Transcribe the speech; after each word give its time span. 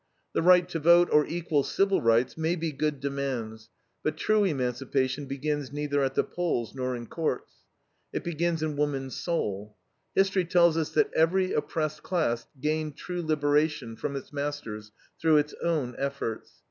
The 0.33 0.41
right 0.41 0.67
to 0.69 0.79
vote, 0.79 1.09
or 1.11 1.27
equal 1.27 1.61
civil 1.61 2.01
rights, 2.01 2.35
may 2.35 2.55
be 2.55 2.71
good 2.71 2.99
demands, 2.99 3.69
but 4.01 4.17
true 4.17 4.43
emancipation 4.45 5.27
begins 5.27 5.71
neither 5.71 6.01
at 6.01 6.15
the 6.15 6.23
polls 6.23 6.73
nor 6.73 6.95
in 6.95 7.05
courts. 7.05 7.53
It 8.11 8.23
begins 8.23 8.63
in 8.63 8.77
woman's 8.77 9.15
soul. 9.15 9.77
History 10.15 10.43
tells 10.45 10.75
us 10.75 10.89
that 10.93 11.13
every 11.13 11.53
oppressed 11.53 12.01
class 12.01 12.47
gained 12.59 12.97
true 12.97 13.21
liberation 13.21 13.95
from 13.95 14.15
its 14.15 14.33
masters 14.33 14.91
through 15.21 15.37
its 15.37 15.53
own 15.61 15.93
efforts. 15.99 16.51